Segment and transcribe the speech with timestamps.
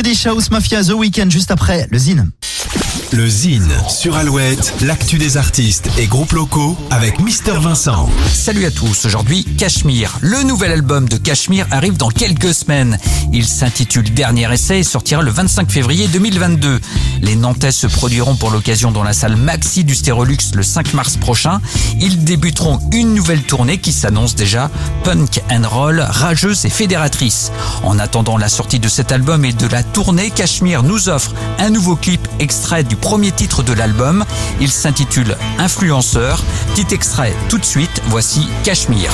[0.00, 2.30] Swedish House Mafia The Weekend juste après le Zine.
[3.12, 8.08] Le Zine sur Alouette, l'actu des artistes et groupes locaux avec Mister Vincent.
[8.32, 10.16] Salut à tous, aujourd'hui Cachemire.
[10.20, 12.98] Le nouvel album de Cachemire arrive dans quelques semaines.
[13.32, 16.78] Il s'intitule Dernier essai et sortira le 25 février 2022.
[17.22, 21.16] Les Nantais se produiront pour l'occasion dans la salle Maxi du Stérolux le 5 mars
[21.16, 21.60] prochain.
[22.00, 24.70] Ils débuteront une nouvelle tournée qui s'annonce déjà
[25.02, 27.50] punk and roll, rageuse et fédératrice.
[27.82, 31.70] En attendant la sortie de cet album et de la tournée, Cachemire nous offre un
[31.70, 34.24] nouveau clip extrait du premier titre de l'album.
[34.60, 36.44] Il s'intitule Influenceur.
[36.74, 39.12] Petit extrait tout de suite, voici Cachemire.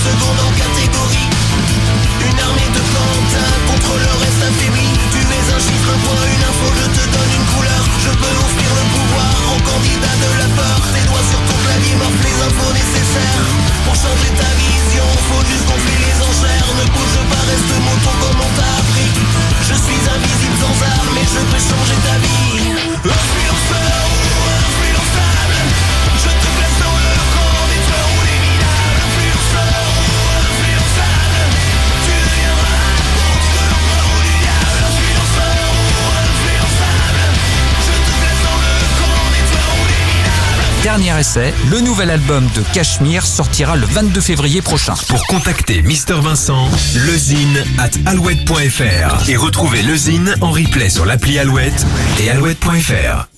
[0.00, 0.79] Seconde en
[40.82, 44.94] Dernier essai, le nouvel album de Cachemire sortira le 22 février prochain.
[45.08, 46.68] Pour contacter Mister Vincent,
[47.06, 51.86] lezine at alouette.fr et retrouver lezine en replay sur l'appli Alouette
[52.18, 53.28] et alouette.fr.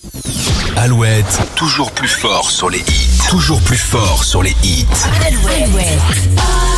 [0.77, 3.23] Alouette, toujours plus fort sur les hits.
[3.29, 4.87] Toujours plus fort sur les hits.
[5.27, 6.72] Alouette.